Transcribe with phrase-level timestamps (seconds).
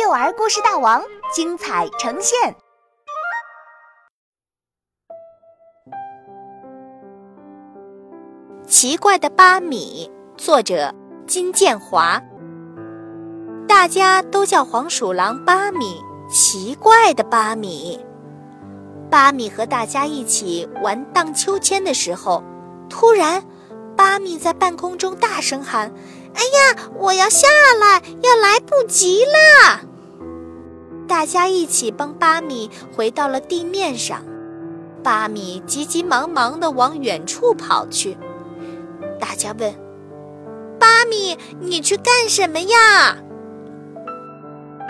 [0.00, 1.02] 幼儿故事大王
[1.34, 2.54] 精彩呈现。
[8.68, 10.94] 奇怪的巴米，作者
[11.26, 12.22] 金建华。
[13.66, 16.00] 大家都叫黄鼠狼巴米。
[16.30, 17.98] 奇怪的巴米，
[19.10, 22.44] 巴米和大家一起玩荡秋千的时候，
[22.90, 23.42] 突然，
[23.96, 25.90] 巴米在半空中大声喊
[26.38, 27.48] ：“哎呀，我要下
[27.80, 29.80] 来，要来不及啦！”
[31.08, 34.24] 大家一起帮巴米回到了地面上。
[35.02, 38.16] 巴米急急忙忙地往远处跑去。
[39.18, 39.74] 大家问
[40.78, 43.16] ：“巴米，你去干什么呀？”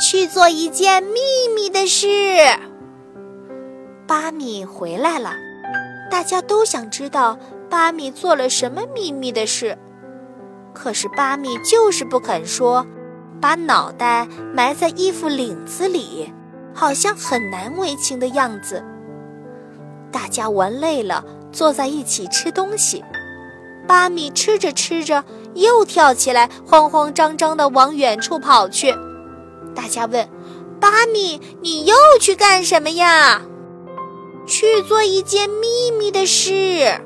[0.00, 1.20] 去做一件秘
[1.54, 2.08] 密的事。
[4.06, 5.34] 巴米回来了，
[6.10, 7.38] 大家都想知道
[7.68, 9.78] 巴米做了什么秘密的事，
[10.74, 12.84] 可是巴米就是不肯说，
[13.40, 16.32] 把脑袋埋在衣服领子里，
[16.74, 18.84] 好像很难为情的样子。
[20.10, 23.02] 大家玩累了，坐在一起吃东西。
[23.86, 28.94] 巴米吃着吃着，又跳起来，慌慌张张地往远处跑去。
[29.74, 30.28] 大家问
[30.80, 33.42] ：“巴米，你又去干什么呀
[34.46, 37.00] ？”“去做一件秘密的事。”“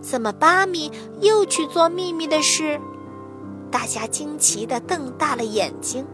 [0.00, 2.80] 怎么，巴米又去做秘密的事？”
[3.70, 6.06] 大家惊奇地瞪大了眼睛，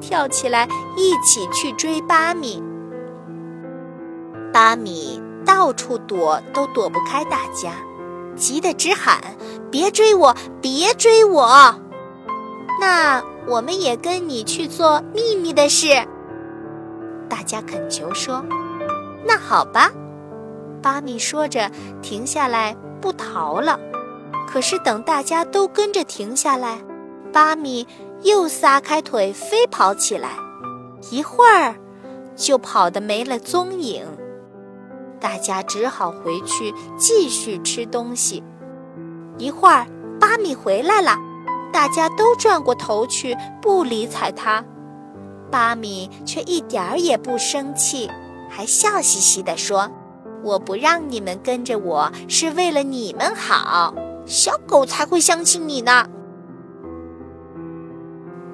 [0.00, 2.62] 跳起来一起去追巴米。
[4.52, 7.72] 巴米到处躲，都躲不开大家，
[8.36, 9.20] 急得直喊
[9.70, 11.74] ：“别追我，别追我！”
[12.80, 13.22] 那。
[13.48, 15.88] 我们也跟你去做秘密的事。
[17.28, 18.44] 大家恳求说
[19.26, 19.90] ：“那好吧。”
[20.80, 21.68] 巴米说着，
[22.02, 23.78] 停下来不逃了。
[24.48, 26.78] 可是等大家都跟着停下来，
[27.32, 27.86] 巴米
[28.22, 30.30] 又撒开腿飞跑起来，
[31.10, 31.76] 一会儿
[32.36, 34.04] 就跑得没了踪影。
[35.20, 38.42] 大家只好回去继续吃东西。
[39.38, 39.86] 一会儿，
[40.18, 41.16] 巴米回来了。
[41.72, 44.64] 大家都转过头去，不理睬他。
[45.50, 48.10] 巴米却一点儿也不生气，
[48.48, 49.88] 还笑嘻嘻地说
[50.42, 53.94] ：“我不让你们跟着我，是为了你们好。
[54.26, 56.06] 小狗才会相信你呢。”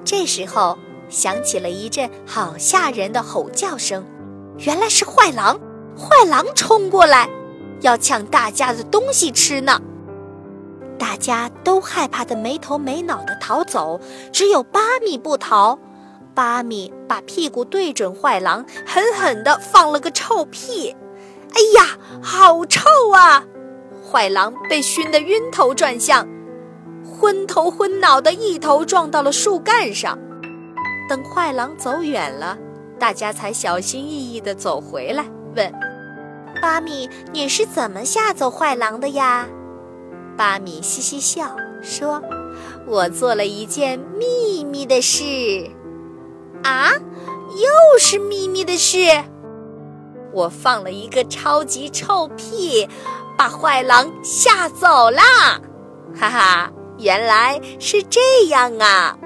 [0.03, 0.77] 这时候
[1.09, 4.05] 响起了一阵好吓人的吼叫声，
[4.59, 5.59] 原来是坏狼！
[5.97, 7.29] 坏狼冲过来，
[7.81, 9.81] 要抢大家的东西吃呢。
[10.97, 13.99] 大家都害怕的没头没脑的逃走，
[14.31, 15.77] 只有巴米不逃。
[16.33, 20.95] 巴米把屁股对准坏狼，狠狠地放了个臭屁。
[21.57, 22.81] 哎呀，好臭
[23.15, 23.43] 啊！
[24.11, 26.27] 坏狼被熏得晕头转向，
[27.03, 30.19] 昏头昏脑的一头撞到了树干上。
[31.09, 32.55] 等坏狼走远了，
[32.99, 35.25] 大家才小心翼翼地走回来，
[35.55, 35.73] 问
[36.61, 39.47] ：“巴米，你是怎么吓走坏狼的呀？”
[40.37, 42.21] 巴米嘻嘻笑说
[42.85, 45.23] ：“我做了一件秘密的事，
[46.61, 46.91] 啊，
[47.49, 48.99] 又是秘密的事。
[50.37, 52.87] 我放了一个超级臭屁，
[53.35, 55.59] 把坏狼吓走啦！
[56.15, 59.17] 哈哈，原来是这样啊！”